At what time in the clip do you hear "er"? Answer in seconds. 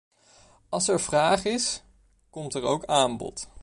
0.87-0.99, 2.53-2.63